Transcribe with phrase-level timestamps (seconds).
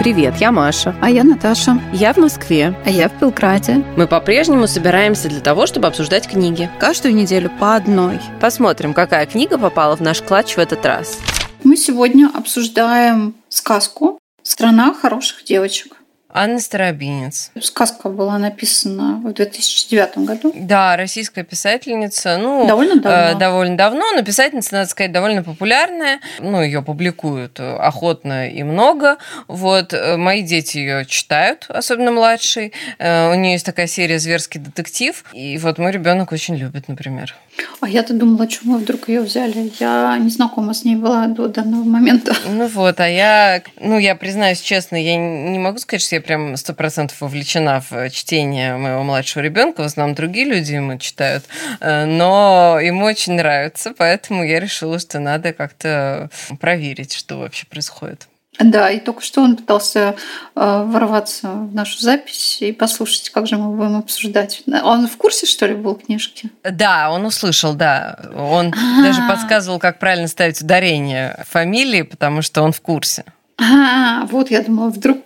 [0.00, 0.96] Привет, я Маша.
[1.02, 1.78] А я Наташа.
[1.92, 2.74] Я в Москве.
[2.86, 3.84] А я в Белграде.
[3.98, 6.70] Мы по-прежнему собираемся для того, чтобы обсуждать книги.
[6.78, 8.18] Каждую неделю по одной.
[8.40, 11.18] Посмотрим, какая книга попала в наш клатч в этот раз.
[11.64, 15.99] Мы сегодня обсуждаем сказку «Страна хороших девочек».
[16.32, 17.50] Анна Старобинец.
[17.60, 20.52] Сказка была написана в 2009 году.
[20.54, 22.38] Да, российская писательница.
[22.38, 23.18] Ну, довольно давно.
[23.18, 26.20] Э, довольно давно, но писательница, надо сказать, довольно популярная.
[26.38, 29.18] Ну, ее публикуют охотно и много.
[29.48, 32.72] Вот, э, мои дети ее читают, особенно младший.
[32.98, 35.24] Э, у нее есть такая серия «Зверский детектив».
[35.32, 37.34] И вот мой ребенок очень любит, например.
[37.80, 39.72] А я-то думала, почему мы вдруг ее взяли.
[39.80, 42.34] Я не знакома с ней была до данного момента.
[42.48, 46.56] Ну вот, а я, ну, я признаюсь честно, я не могу сказать, что я прям
[46.56, 49.82] сто процентов вовлечена в чтение моего младшего ребенка.
[49.82, 51.44] В основном другие люди ему читают.
[51.80, 56.30] Э, но ему очень нравится, поэтому я решила, что надо как-то
[56.60, 58.28] проверить, что вообще происходит.
[58.58, 60.16] Да, и только что он пытался
[60.54, 64.62] э, ворваться в нашу запись и послушать, как же мы будем обсуждать.
[64.66, 66.50] Он в курсе, что ли, был книжки?
[66.62, 68.18] Да, он услышал, да.
[68.36, 69.02] Он А-а-а.
[69.02, 73.24] даже подсказывал, как правильно ставить ударение фамилии, потому что он в курсе.
[73.58, 75.18] А, вот я думала, вдруг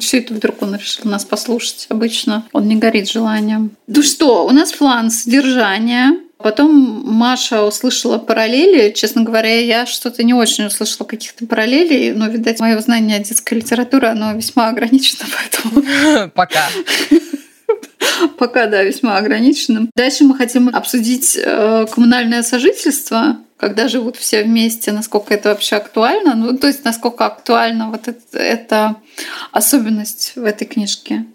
[0.00, 1.86] что это вдруг он решил нас послушать?
[1.88, 3.72] Обычно он не горит желанием.
[3.86, 6.18] Ну что, у нас план содержания.
[6.38, 8.92] Потом Маша услышала параллели.
[8.92, 14.08] Честно говоря, я что-то не очень услышала каких-то параллелей, но, видать, мое знание детской литературы,
[14.08, 16.30] оно весьма ограничено, поэтому...
[16.34, 16.66] Пока.
[18.38, 19.90] Пока, да, весьма ограниченным.
[19.94, 26.34] Дальше мы хотим обсудить э, коммунальное сожительство, когда живут все вместе, насколько это вообще актуально.
[26.34, 28.96] Ну, то есть, насколько актуальна вот это, эта
[29.52, 31.26] особенность в этой книжке.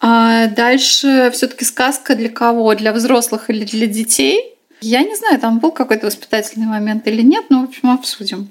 [0.00, 2.74] А дальше все-таки сказка для кого?
[2.74, 4.54] Для взрослых или для детей?
[4.82, 8.48] Я не знаю, там был какой-то воспитательный момент или нет, но, в общем, обсудим.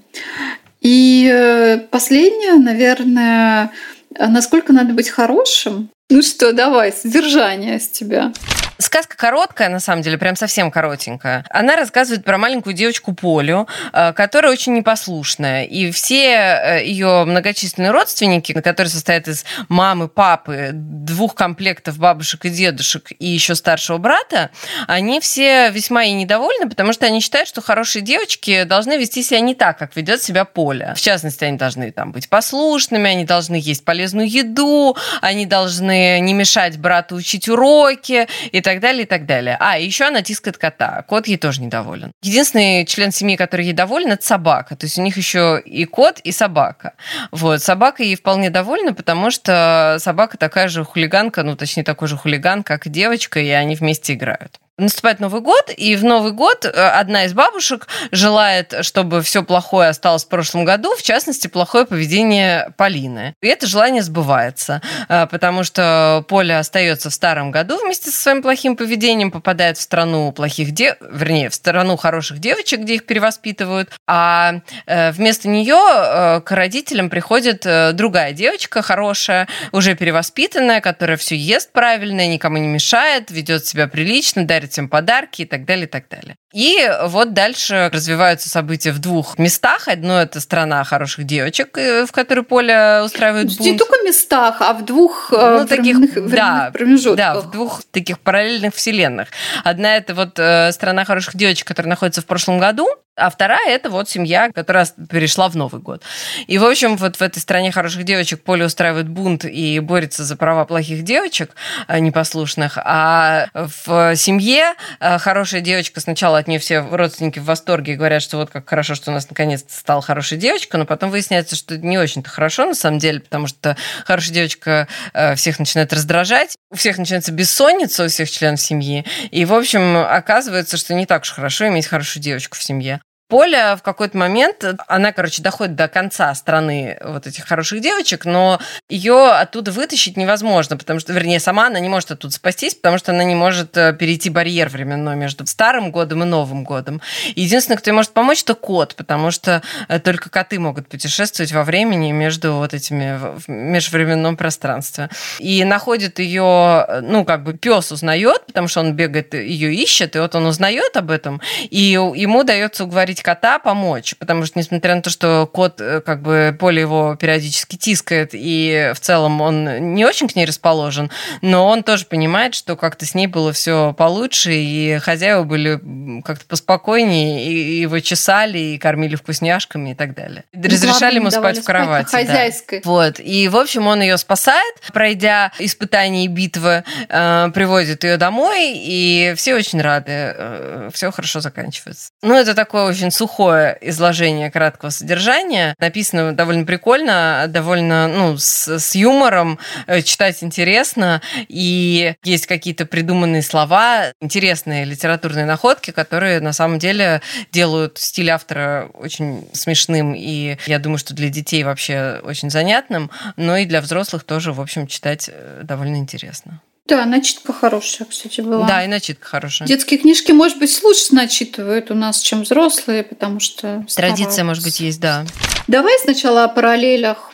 [0.82, 3.72] И э, последнее, наверное,
[4.18, 5.90] насколько надо быть хорошим.
[6.12, 8.32] Ну что, давай, содержание с тебя.
[8.78, 11.46] Сказка короткая, на самом деле, прям совсем коротенькая.
[11.50, 15.64] Она рассказывает про маленькую девочку Полю, э, которая очень непослушная.
[15.64, 22.50] И все э, ее многочисленные родственники, которые состоят из мамы, папы, двух комплектов бабушек и
[22.50, 24.50] дедушек и еще старшего брата,
[24.88, 29.40] они все весьма и недовольны, потому что они считают, что хорошие девочки должны вести себя
[29.40, 30.94] не так, как ведет себя Поля.
[30.96, 36.34] В частности, они должны там быть послушными, они должны есть полезную еду, они должны не
[36.34, 39.56] мешать брату учить уроки и так далее, и так далее.
[39.60, 41.04] А, еще она тискает кота.
[41.08, 42.12] Кот ей тоже недоволен.
[42.22, 44.76] Единственный член семьи, который ей доволен, это собака.
[44.76, 46.94] То есть у них еще и кот, и собака.
[47.32, 47.62] Вот.
[47.62, 52.64] Собака ей вполне довольна, потому что собака такая же хулиганка, ну, точнее, такой же хулиган,
[52.64, 56.70] как и девочка, и они вместе играют наступает Новый год, и в Новый год э,
[56.70, 62.74] одна из бабушек желает, чтобы все плохое осталось в прошлом году, в частности, плохое поведение
[62.76, 63.36] Полины.
[63.42, 68.42] И это желание сбывается, э, потому что Поля остается в старом году вместе со своим
[68.42, 70.96] плохим поведением, попадает в страну плохих дев...
[71.00, 74.56] вернее, в страну хороших девочек, где их перевоспитывают, а
[74.86, 77.66] э, вместо нее к родителям приходит
[77.96, 84.46] другая девочка хорошая, уже перевоспитанная, которая все ест правильно, никому не мешает, ведет себя прилично,
[84.46, 86.38] дарит дарить им подарки и так далее, и так далее.
[86.56, 89.90] И вот дальше развиваются события в двух местах.
[89.90, 93.60] Одно это страна хороших девочек, э, в которой Поля устраивает бунт.
[93.60, 97.18] Не только местах, а в двух э, ну, таких, да, промежутках.
[97.18, 99.28] Да, в двух таких параллельных вселенных.
[99.66, 102.88] Одна это вот э, страна хороших девочек, которая находится в прошлом году,
[103.18, 106.04] а вторая это вот семья, которая перешла в Новый год.
[106.48, 110.36] И, в общем, вот в этой стране хороших девочек Поля устраивает бунт и борется за
[110.36, 111.56] права плохих девочек
[111.88, 112.78] непослушных.
[112.78, 118.38] А в семье хорошая девочка сначала от нее все родственники в восторге и говорят, что
[118.38, 121.98] вот как хорошо, что у нас наконец-то стала хорошая девочка, но потом выясняется, что не
[121.98, 123.76] очень-то хорошо на самом деле, потому что
[124.06, 129.44] хорошая девочка э, всех начинает раздражать, у всех начинается бессонница у всех членов семьи, и,
[129.46, 133.02] в общем, оказывается, что не так уж хорошо иметь хорошую девочку в семье.
[133.28, 138.60] Поля в какой-то момент, она, короче, доходит до конца страны вот этих хороших девочек, но
[138.88, 143.14] ее оттуда вытащить невозможно, потому что, вернее, сама она не может оттуда спастись, потому что
[143.14, 147.02] она не может э, перейти барьер временной между старым годом и Новым годом.
[147.36, 151.64] Единственное, кто ей может помочь, это кот, потому что э, только коты могут путешествовать во
[151.64, 155.10] времени между вот этими в межвременном пространстве.
[155.40, 160.16] И находит ее, э, ну, как бы пес узнает, потому что он бегает, ее ищет,
[160.16, 161.82] и вот он узнает об этом, и
[162.16, 166.22] ему дается уговорить уговорить кота помочь, потому что, несмотря на то, что кот, э, как
[166.22, 171.10] бы, поле его периодически тискает, и в целом он не очень к ней расположен,
[171.42, 175.80] но он тоже понимает, что как-то с ней было все получше, и хозяева были
[176.24, 180.44] как-то поспокойнее, и его чесали, и кормили вкусняшками и так далее.
[180.54, 182.08] Ну, Разрешали ему спать в кровати.
[182.08, 182.82] Спать хозяйской.
[182.82, 182.90] Да.
[182.90, 183.20] Вот.
[183.20, 189.34] И, в общем, он ее спасает, пройдя испытания и битвы, э, приводит ее домой, и
[189.36, 190.12] все очень рады.
[190.12, 192.10] Э, все хорошо заканчивается.
[192.22, 195.76] Ну, это такое очень сухое изложение краткого содержания.
[195.80, 203.42] Написано довольно прикольно, довольно, ну, с, с юмором, э, читать интересно, и есть какие-то придуманные
[203.42, 207.22] слова, интересные литературные находки, которые на самом деле
[207.52, 213.58] делают стиль автора очень смешным, и я думаю, что для детей вообще очень занятным, но
[213.58, 216.62] и для взрослых тоже, в общем, читать э, довольно интересно.
[216.88, 218.68] Да, начитка хорошая, кстати, была.
[218.68, 219.68] Да, и начитка хорошая.
[219.68, 223.84] Детские книжки, может быть, лучше начитывают у нас, чем взрослые, потому что...
[223.96, 225.26] Традиция, может быть, есть, да.
[225.68, 227.32] Давай сначала о параллелях.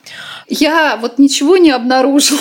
[0.47, 2.39] Я вот ничего не обнаружила,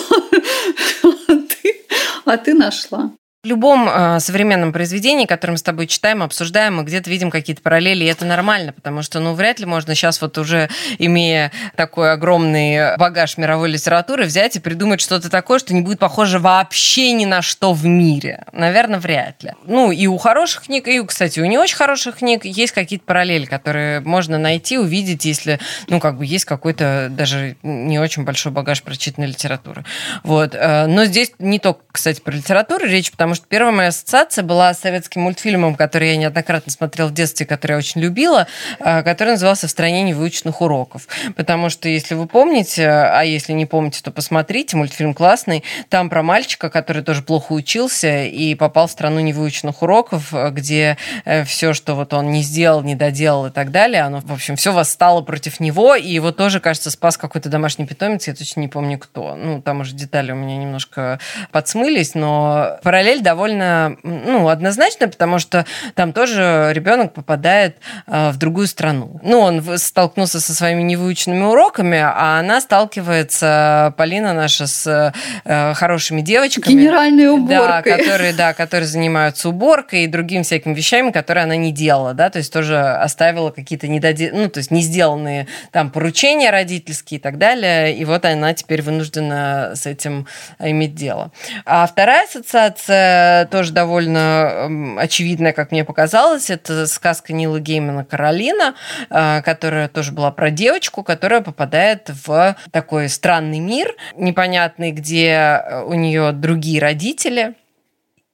[2.25, 3.11] а ты нашла.
[3.43, 7.63] В любом э, современном произведении, которое мы с тобой читаем, обсуждаем, мы где-то видим какие-то
[7.63, 12.13] параллели, и это нормально, потому что, ну, вряд ли можно сейчас вот уже, имея такой
[12.13, 17.25] огромный багаж мировой литературы, взять и придумать что-то такое, что не будет похоже вообще ни
[17.25, 18.45] на что в мире.
[18.53, 19.55] Наверное, вряд ли.
[19.65, 23.47] Ну, и у хороших книг, и, кстати, у не очень хороших книг есть какие-то параллели,
[23.47, 28.83] которые можно найти, увидеть, если, ну, как бы есть какой-то даже не очень большой багаж
[28.83, 29.87] прочитанной литературы.
[30.25, 30.55] Вот.
[30.55, 34.43] Э, но здесь не только, кстати, про литературу речь, потому потому что первая моя ассоциация
[34.43, 38.49] была с советским мультфильмом, который я неоднократно смотрела в детстве, который я очень любила,
[38.81, 41.07] а, который назывался «В стране невыученных уроков».
[41.37, 46.25] Потому что, если вы помните, а если не помните, то посмотрите, мультфильм классный, там про
[46.25, 51.95] мальчика, который тоже плохо учился и попал в страну невыученных уроков, где э, все, что
[51.95, 55.61] вот он не сделал, не доделал и так далее, оно, в общем, все восстало против
[55.61, 59.37] него, и его тоже, кажется, спас какой-то домашний питомец, я точно не помню кто.
[59.37, 61.21] Ну, там уже детали у меня немножко
[61.53, 65.65] подсмылись, но параллель цель довольно ну, однозначная, потому что
[65.95, 67.77] там тоже ребенок попадает
[68.07, 69.21] э, в другую страну.
[69.23, 75.13] Ну, он столкнулся со своими невыученными уроками, а она сталкивается, Полина наша, с
[75.45, 76.73] э, хорошими девочками.
[76.73, 77.93] Генеральной уборкой.
[77.93, 82.31] Да, которые, да, которые занимаются уборкой и другими всякими вещами, которые она не делала, да,
[82.31, 84.31] то есть тоже оставила какие-то недоде...
[84.33, 88.83] ну, то есть не сделанные там поручения родительские и так далее, и вот она теперь
[88.83, 90.27] вынуждена с этим
[90.59, 91.31] иметь дело.
[91.65, 93.10] А вторая ассоциация
[93.51, 96.51] тоже довольно очевидная, как мне показалось.
[96.51, 98.75] Это сказка Нила Геймана «Каролина»,
[99.09, 105.95] э, которая тоже была про девочку, которая попадает в такой странный мир, непонятный, где у
[105.95, 107.55] нее другие родители,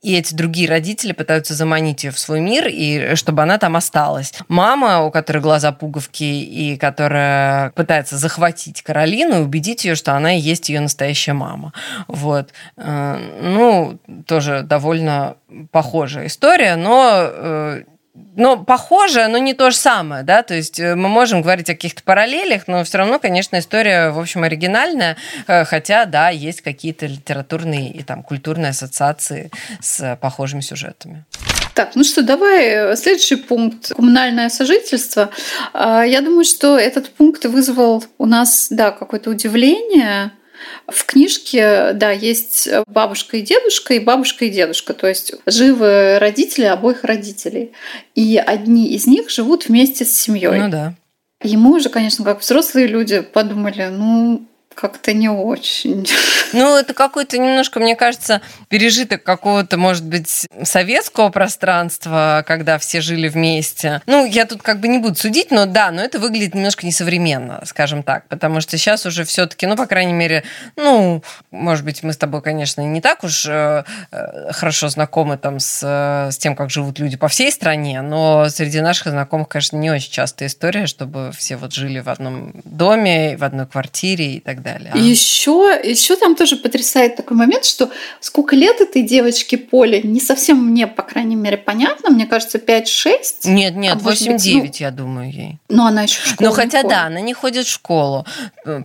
[0.07, 4.33] и эти другие родители пытаются заманить ее в свой мир, и чтобы она там осталась.
[4.47, 10.37] Мама, у которой глаза пуговки, и которая пытается захватить Каролину и убедить ее, что она
[10.37, 11.73] и есть ее настоящая мама.
[12.07, 12.51] Вот.
[12.77, 13.99] Э, ну,
[14.29, 15.39] тоже довольно
[15.73, 17.83] похожая история, но
[18.37, 21.75] но похоже, но не то же самое, да, то есть э, мы можем говорить о
[21.75, 25.17] каких-то параллелях, но все равно, конечно, история, в общем, оригинальная,
[25.47, 31.25] э, хотя, да, есть какие-то литературные и там культурные ассоциации с похожими сюжетами.
[31.75, 33.93] Так, ну что, давай э, следующий пункт.
[33.95, 35.31] Коммунальное сожительство.
[35.75, 40.33] А, я думаю, что этот пункт вызвал у нас, да, какое-то удивление,
[40.89, 46.65] в книжке, да, есть бабушка и дедушка, и бабушка и дедушка, то есть живы родители
[46.65, 47.73] обоих родителей.
[48.15, 50.61] И одни из них живут вместе с семьей.
[50.61, 50.95] Ну да.
[51.43, 56.07] И мы уже, конечно, как взрослые люди подумали, ну, как-то не очень.
[56.53, 63.27] Ну, это какой-то немножко, мне кажется, пережиток какого-то, может быть, советского пространства, когда все жили
[63.27, 64.01] вместе.
[64.07, 67.61] Ну, я тут как бы не буду судить, но да, но это выглядит немножко несовременно,
[67.67, 70.45] скажем так, потому что сейчас уже все-таки, ну, по крайней мере,
[70.77, 75.59] ну, может быть, мы с тобой, конечно, не так уж э, э хорошо знакомы там
[75.59, 79.77] с, э, с тем, как живут люди по всей стране, но среди наших знакомых, конечно,
[79.77, 84.41] не очень частая история, чтобы все вот жили в одном доме, в одной квартире и
[84.41, 84.91] так далее далее.
[84.93, 84.99] А?
[84.99, 90.59] Еще, еще там тоже потрясает такой момент, что сколько лет этой девочке Поле, не совсем
[90.59, 92.11] мне, по крайней мере, понятно.
[92.11, 93.45] Мне кажется, 5-6.
[93.45, 95.59] Нет, нет, 8-9, ну, я думаю, ей.
[95.69, 96.51] Но она еще в школу.
[96.51, 98.27] Ну, хотя да, она не ходит в школу.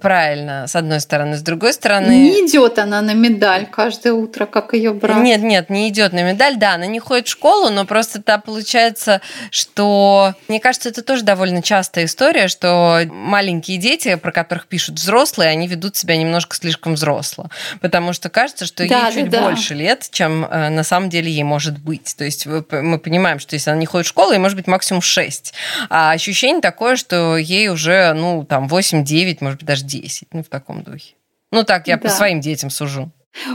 [0.01, 1.35] Правильно, с одной стороны.
[1.37, 2.11] С другой стороны...
[2.11, 5.17] Не идет она на медаль каждое утро, как ее брат.
[5.17, 6.57] Нет, нет, не идет на медаль.
[6.57, 10.33] Да, она не ходит в школу, но просто так получается, что...
[10.47, 15.67] Мне кажется, это тоже довольно частая история, что маленькие дети, про которых пишут взрослые, они
[15.71, 17.49] ведут себя немножко слишком взросло.
[17.81, 19.41] Потому что кажется, что да, ей чуть да.
[19.41, 22.15] больше лет, чем э, на самом деле ей может быть.
[22.15, 25.01] То есть мы понимаем, что если она не ходит в школу, ей может быть максимум
[25.01, 25.53] 6.
[25.89, 30.27] А ощущение такое, что ей уже, ну, там, 8-9, может быть, даже 10.
[30.33, 31.15] Ну, в таком духе.
[31.51, 32.03] Ну, так я да.
[32.03, 33.11] по своим детям сужу.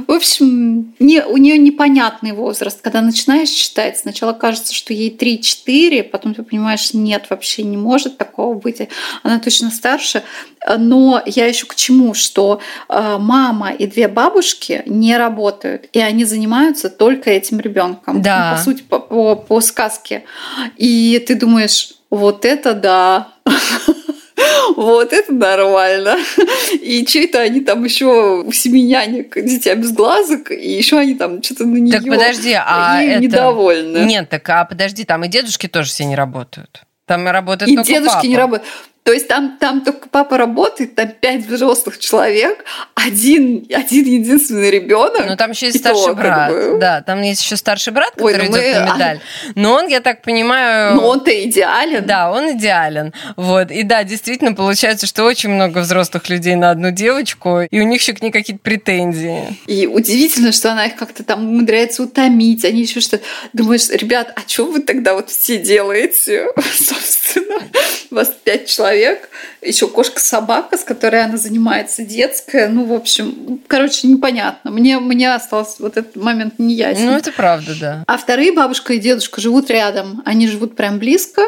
[0.09, 2.80] В общем, не, у нее непонятный возраст.
[2.80, 8.16] Когда начинаешь читать, сначала кажется, что ей 3-4, потом ты понимаешь, нет, вообще не может
[8.16, 8.88] такого быть.
[9.23, 10.23] Она точно старше.
[10.78, 16.25] Но я еще к чему, что э, мама и две бабушки не работают, и они
[16.25, 18.23] занимаются только этим ребенком.
[18.23, 18.50] Да.
[18.50, 20.25] Ну, по сути, по, по, по сказке.
[20.76, 23.28] И ты думаешь, вот это да.
[24.76, 26.16] Вот это нормально.
[26.80, 31.14] И что это они там еще у семи нянек, дитя без глазок, и еще они
[31.14, 33.22] там что-то на нее Так подожди, а это...
[33.22, 33.98] недовольны.
[33.98, 36.82] Нет, так а подожди, там и дедушки тоже все не работают.
[37.06, 38.26] Там работает и только дедушки папа.
[38.26, 38.68] не работают.
[39.06, 42.64] То есть там, там только папа работает, там пять взрослых человек,
[42.96, 45.26] один, один единственный ребенок.
[45.28, 46.52] Ну там еще есть старший то, брат.
[46.52, 46.78] Как бы...
[46.80, 48.80] Да, там есть еще старший брат, который Ой, ну идет мы...
[48.80, 49.20] на медаль.
[49.54, 50.96] Но он, я так понимаю.
[50.96, 52.04] Но он-то идеален.
[52.04, 53.14] Да, он идеален.
[53.36, 53.70] Вот.
[53.70, 58.00] И да, действительно получается, что очень много взрослых людей на одну девочку, и у них
[58.00, 59.56] еще к ней какие-то претензии.
[59.68, 62.64] И удивительно, что она их как-то там умудряется утомить.
[62.64, 63.20] Они еще что
[63.52, 66.48] думаешь, ребят, а что вы тогда вот все делаете?
[66.75, 67.62] Собственно,
[68.10, 69.28] у вас пять человек человек,
[69.62, 72.68] еще кошка-собака, с которой она занимается, детская.
[72.68, 74.70] Ну, в общем, короче, непонятно.
[74.70, 77.06] Мне, мне остался вот этот момент не ясен.
[77.06, 78.04] Ну, это правда, да.
[78.06, 80.22] А вторые бабушка и дедушка живут рядом.
[80.24, 81.42] Они живут прям близко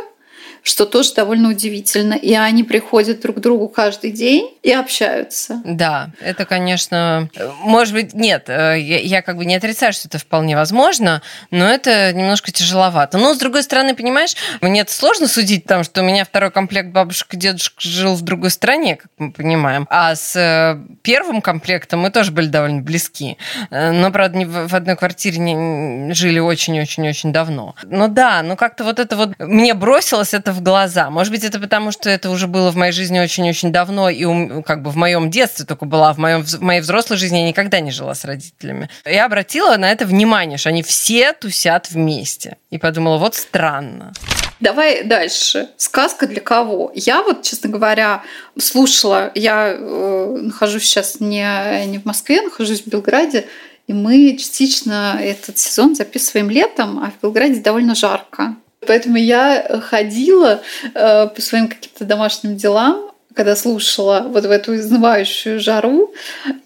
[0.63, 2.15] что тоже довольно удивительно.
[2.15, 5.61] И они приходят друг к другу каждый день и общаются.
[5.65, 7.29] Да, это, конечно,
[7.61, 11.69] может быть, нет, э, я, я как бы не отрицаю, что это вполне возможно, но
[11.69, 13.19] это немножко тяжеловато.
[13.19, 16.91] Но, с другой стороны, понимаешь, мне это сложно судить, там, что у меня второй комплект
[16.91, 22.01] бабушек и дедушек жил в другой стране, как мы понимаем, а с э, первым комплектом
[22.01, 23.39] мы тоже были довольно близки.
[23.71, 27.75] Э, но, правда, в одной квартире не жили очень-очень-очень давно.
[27.85, 31.11] Но да, ну как-то вот это вот мне бросилось это в глаза.
[31.11, 34.83] Может быть, это потому, что это уже было в моей жизни очень-очень давно, и как
[34.83, 37.91] бы в моем детстве только была, в, моем, в моей взрослой жизни я никогда не
[37.91, 38.91] жила с родителями.
[39.05, 42.57] Я обратила на это внимание, что они все тусят вместе.
[42.71, 44.13] И подумала, вот странно.
[44.61, 45.69] Давай дальше.
[45.77, 46.91] Сказка для кого?
[46.95, 48.23] Я вот, честно говоря,
[48.59, 53.47] слушала, я э, нахожусь сейчас не, не в Москве, нахожусь в Белграде,
[53.87, 58.57] и мы частично этот сезон записываем летом, а в Белграде довольно жарко.
[58.87, 60.63] Поэтому я ходила
[60.95, 66.13] э, по своим каким-то домашним делам, когда слушала вот в эту изнывающую жару,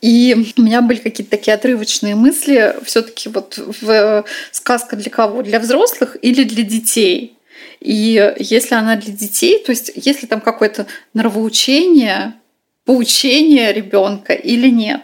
[0.01, 5.43] и у меня были какие-то такие отрывочные мысли, все-таки вот в сказка для кого?
[5.43, 7.37] Для взрослых или для детей?
[7.81, 12.35] И если она для детей, то есть если там какое-то нравоучение,
[12.85, 15.03] поучение ребенка или нет.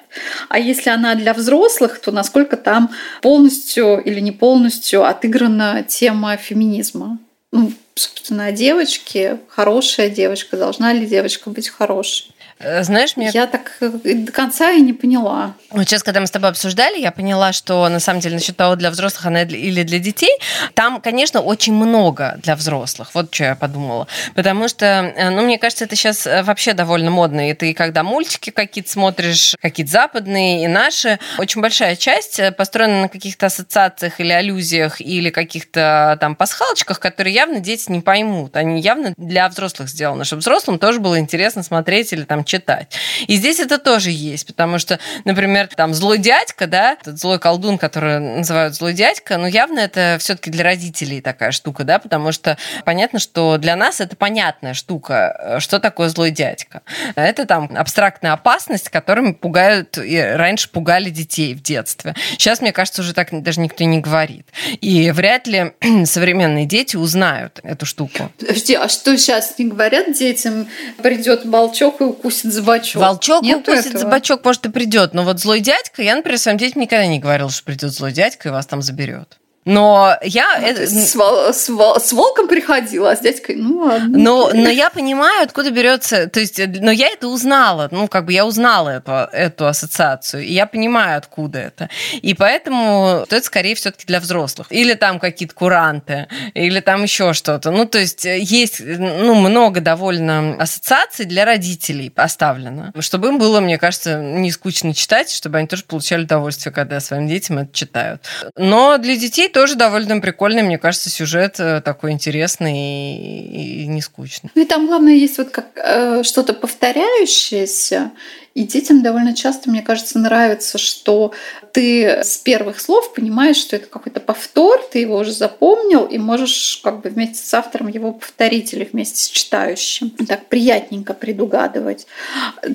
[0.48, 2.90] А если она для взрослых, то насколько там
[3.22, 7.18] полностью или не полностью отыграна тема феминизма?
[7.52, 12.30] Ну, собственно, о девочке, хорошая девочка, должна ли девочка быть хорошей?
[12.60, 13.30] Э, знаешь, мне...
[13.32, 15.54] Я так э, до конца и не поняла.
[15.70, 18.74] Вот сейчас, когда мы с тобой обсуждали, я поняла, что на самом деле насчет того,
[18.76, 20.36] для взрослых она или для детей,
[20.74, 23.10] там, конечно, очень много для взрослых.
[23.14, 24.08] Вот что я подумала.
[24.34, 27.50] Потому что, э, ну, мне кажется, это сейчас вообще довольно модно.
[27.50, 33.08] И ты, когда мультики какие-то смотришь, какие-то западные и наши, очень большая часть построена на
[33.08, 38.56] каких-то ассоциациях или аллюзиях, или каких-то там пасхалочках, которые явно дети не поймут.
[38.56, 42.96] Они явно для взрослых сделаны, чтобы взрослым тоже было интересно смотреть или там читать.
[43.28, 47.78] И здесь это тоже есть, потому что, например, там злой дядька, да, этот злой колдун,
[47.78, 52.58] который называют злой дядька, ну явно это все-таки для родителей такая штука, да, потому что
[52.84, 56.82] понятно, что для нас это понятная штука, что такое злой дядька.
[57.14, 62.14] Это там абстрактная опасность, которыми пугают, и раньше пугали детей в детстве.
[62.32, 64.46] Сейчас, мне кажется, уже так даже никто не говорит.
[64.80, 65.72] И вряд ли
[66.04, 68.30] современные дети узнают эту штуку.
[68.38, 70.68] Подожди, а что сейчас не говорят детям?
[71.02, 73.00] Придет волчок и укусит укусит за.
[73.00, 74.04] Волчок Нет укусит этого?
[74.04, 75.14] за может, и придет.
[75.14, 78.48] Но вот злой дядька, я, например, своим детям никогда не говорил, что придет злой дядька
[78.48, 79.38] и вас там заберет.
[79.68, 80.58] Но я...
[80.58, 80.86] Ну, это...
[80.86, 81.52] с, вол...
[81.52, 82.00] с, вол...
[82.00, 84.16] с волком приходила, а с дядькой, ну ладно.
[84.18, 86.26] Но, но я понимаю, откуда берется...
[86.26, 87.88] То есть, но я это узнала.
[87.90, 90.42] Ну, как бы я узнала эту, эту ассоциацию.
[90.42, 91.90] И я понимаю, откуда это.
[92.22, 94.68] И поэтому это скорее все-таки для взрослых.
[94.70, 97.70] Или там какие-то куранты, или там еще что-то.
[97.70, 102.94] Ну, то есть, есть ну, много довольно ассоциаций для родителей поставлено.
[103.00, 107.28] Чтобы им было, мне кажется, не скучно читать, чтобы они тоже получали удовольствие, когда своим
[107.28, 108.22] детям это читают.
[108.56, 114.00] Но для детей тоже довольно прикольный, мне кажется, сюжет э, такой интересный и, и не
[114.00, 114.50] скучный.
[114.54, 118.12] Ну и там, главное, есть вот как э, что-то повторяющееся,
[118.58, 121.32] И детям довольно часто, мне кажется, нравится, что
[121.72, 126.80] ты с первых слов понимаешь, что это какой-то повтор, ты его уже запомнил и можешь
[126.82, 130.10] как бы вместе с автором его повторить или вместе с читающим.
[130.26, 132.08] Так приятненько предугадывать.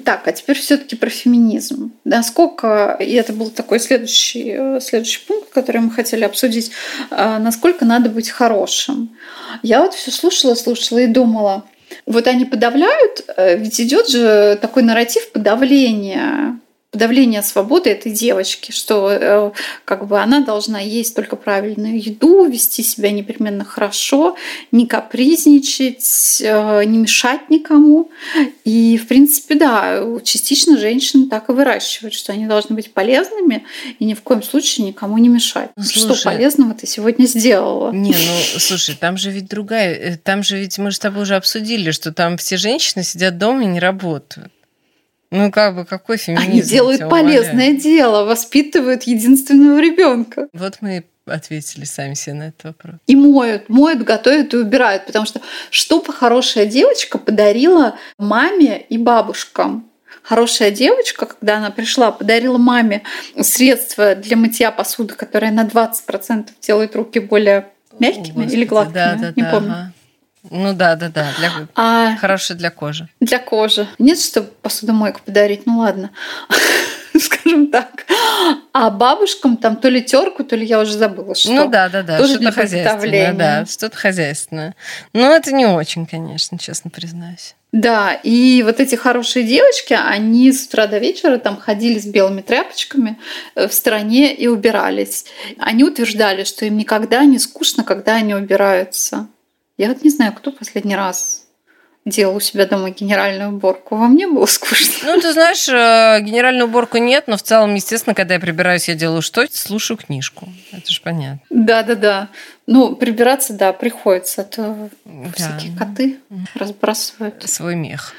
[0.05, 1.91] Так, а теперь все таки про феминизм.
[2.05, 6.71] Насколько, и это был такой следующий, следующий пункт, который мы хотели обсудить,
[7.09, 9.17] а, насколько надо быть хорошим.
[9.63, 11.65] Я вот все слушала, слушала и думала,
[12.05, 16.59] вот они подавляют, э, ведь идет же такой нарратив подавления
[16.93, 19.51] подавление свободы этой девочки, что э,
[19.83, 24.37] как бы она должна есть только правильную еду, вести себя непременно хорошо,
[24.71, 28.11] не капризничать, э, не мешать никому.
[28.63, 33.65] И, в принципе, да, частично женщины так и выращивают, что они должны быть полезными
[33.97, 35.71] и ни в коем случае никому не мешать.
[35.75, 37.91] Ну, слушай, что полезного ты сегодня сделала?
[37.91, 41.35] Не, ну, слушай, там же ведь другая, э, там же ведь мы с тобой уже
[41.35, 44.51] обсудили, что там все женщины сидят дома и не работают.
[45.33, 46.51] Ну, как бы, какой феминизм?
[46.51, 50.47] Они делают полезное дело, воспитывают единственного ребенка.
[50.53, 52.95] Вот мы ответили сами себе на этот вопрос.
[53.07, 59.89] И моют, моют, готовят и убирают, потому что что-то хорошая девочка подарила маме и бабушкам.
[60.21, 63.01] Хорошая девочка, когда она пришла, подарила маме
[63.41, 69.15] средства для мытья посуды, которые на 20% делают руки более мягкими Господи, или гладкими, да,
[69.15, 69.71] да, не да, помню.
[69.71, 69.93] Ага.
[70.49, 71.33] Ну да, да, да.
[71.37, 71.51] Для...
[71.75, 72.15] А...
[72.17, 73.07] Хорошая для кожи.
[73.19, 73.87] Для кожи.
[73.99, 76.11] Нет, чтобы посудомойку подарить, ну ладно.
[77.19, 78.05] скажем так.
[78.71, 81.51] А бабушкам там то ли терку, то ли я уже забыла, что.
[81.51, 82.17] Ну да, да, да.
[82.17, 83.33] Тоже что-то хозяйственное.
[83.33, 84.75] Да, что-то хозяйственное.
[85.13, 87.55] Но это не очень, конечно, честно признаюсь.
[87.71, 92.41] Да, и вот эти хорошие девочки, они с утра до вечера там ходили с белыми
[92.41, 93.17] тряпочками
[93.55, 95.25] э, в стране и убирались.
[95.57, 99.27] Они утверждали, что им никогда не скучно, когда они убираются.
[99.77, 101.43] Я вот не знаю, кто последний раз
[102.05, 103.95] делал у себя дома генеральную уборку.
[103.95, 105.13] Во мне было скучно.
[105.13, 108.95] Ну, ты знаешь, э, генеральную уборку нет, но в целом, естественно, когда я прибираюсь, я
[108.95, 109.45] делаю что?
[109.49, 110.49] Слушаю книжку.
[110.71, 111.39] Это же понятно.
[111.49, 112.29] Да-да-да.
[112.67, 114.41] Ну, прибираться, да, приходится.
[114.41, 115.31] А то да.
[115.33, 116.19] всякие коты
[116.55, 117.47] разбрасывают.
[117.49, 118.13] Свой мех.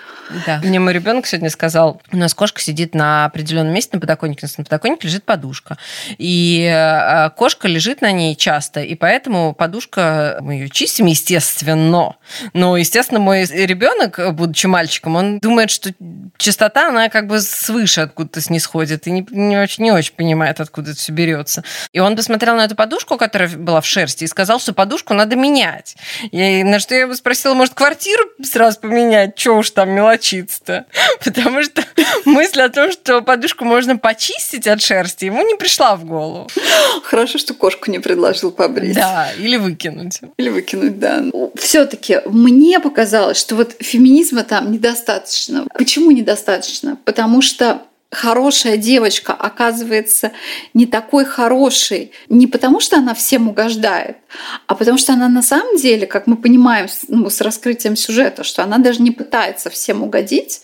[0.47, 0.61] Да.
[0.63, 4.65] Мне мой ребенок сегодня сказал, у нас кошка сидит на определенном месте на подоконнике, на
[4.65, 5.77] подоконнике лежит подушка.
[6.19, 12.17] И э, кошка лежит на ней часто, и поэтому подушка, мы ее чистим, естественно.
[12.53, 15.91] Но, естественно, мой ребенок, будучи мальчиком, он думает, что
[16.37, 20.93] чистота, она как бы свыше откуда-то снисходит, и не, не, очень, не очень понимает, откуда
[20.93, 21.65] это все берется.
[21.93, 25.37] И он посмотрел на эту подушку, которая была в шерсти, и сказал, что подушку надо
[25.37, 25.97] менять.
[26.31, 29.39] И на что я его спросила, может, квартиру сразу поменять?
[29.39, 30.87] Что уж там мелочь мелочиться.
[31.25, 31.85] Потому что
[32.25, 36.49] мысль о том, что подушку можно почистить от шерсти, ему не пришла в голову.
[37.03, 38.95] Хорошо, что кошку не предложил побрить.
[38.95, 40.21] Да, или выкинуть.
[40.37, 41.25] Или выкинуть, да.
[41.57, 45.67] Все-таки мне показалось, что вот феминизма там недостаточно.
[45.77, 46.99] Почему недостаточно?
[47.05, 47.83] Потому что
[48.15, 50.33] хорошая девочка оказывается
[50.73, 54.17] не такой хорошей не потому, что она всем угождает,
[54.67, 58.63] а потому что она на самом деле, как мы понимаем ну, с раскрытием сюжета, что
[58.63, 60.63] она даже не пытается всем угодить.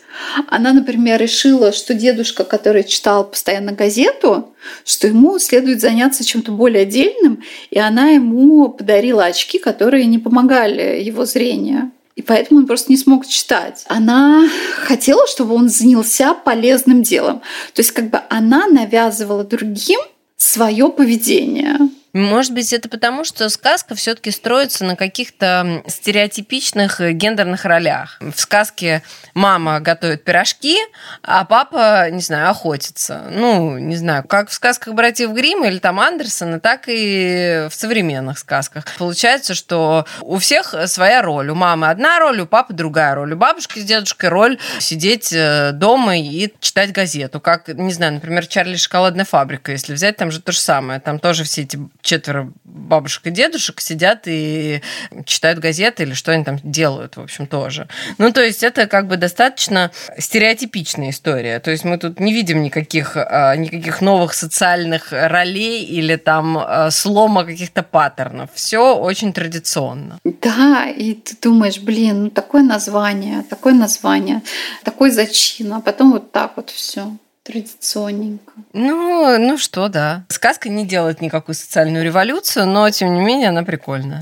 [0.49, 6.83] Она, например, решила, что дедушка, который читал постоянно газету, что ему следует заняться чем-то более
[6.83, 12.91] отдельным, и она ему подарила очки, которые не помогали его зрению и поэтому он просто
[12.91, 13.85] не смог читать.
[13.89, 14.49] Она
[14.83, 17.41] хотела, чтобы он занялся полезным делом.
[17.73, 20.01] То есть как бы она навязывала другим
[20.37, 21.79] свое поведение.
[22.13, 28.19] Может быть, это потому, что сказка все-таки строится на каких-то стереотипичных гендерных ролях.
[28.21, 29.03] В сказке
[29.35, 30.77] мама готовит пирожки,
[31.23, 33.27] а папа, не знаю, охотится.
[33.31, 38.39] Ну, не знаю, как в сказках братьев Гримма или там Андерсона, так и в современных
[38.39, 38.85] сказках.
[38.99, 41.51] Получается, что у всех своя роль.
[41.51, 43.35] У мамы одна роль, у папы другая роль.
[43.35, 47.41] У бабушки с дедушкой роль сидеть э, дома и читать газету.
[47.41, 51.01] Как, не знаю, например, Чарли шоколадная фабрика, если взять, там же то же самое.
[51.01, 54.83] Там тоже все эти четверо бабушек и дедушек сидят и
[55.25, 57.89] читают газеты или что они там делают, в общем, тоже.
[58.19, 61.61] Ну, то есть это как бы достаточно стереотипичная история.
[61.61, 66.91] То есть мы тут не видим никаких, а, никаких новых социальных ролей или там а,
[66.91, 68.51] слома каких-то паттернов.
[68.55, 70.19] Все очень традиционно.
[70.25, 74.43] Да, и ты думаешь, блин, ну такое название, такое название,
[74.85, 77.13] такой зачин, а потом вот так вот все
[77.51, 78.53] традиционненько.
[78.73, 80.25] Ну, ну что, да.
[80.29, 84.21] Сказка не делает никакую социальную революцию, но тем не менее она прикольная.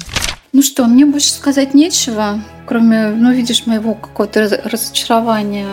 [0.53, 5.67] Ну что, мне больше сказать нечего, кроме, ну, видишь, моего какого-то разочарования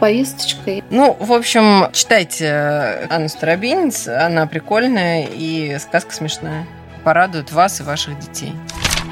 [0.00, 0.82] повесточкой.
[0.90, 6.66] Ну, в общем, читайте Анну Старобинец, она прикольная и сказка смешная.
[7.04, 8.54] Порадует вас и ваших детей.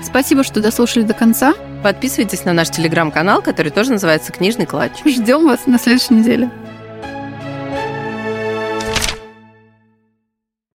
[0.02, 1.52] Спасибо, что дослушали до конца.
[1.82, 4.92] Подписывайтесь на наш телеграм-канал, который тоже называется «Книжный клатч».
[5.04, 6.50] Ждем вас на следующей неделе.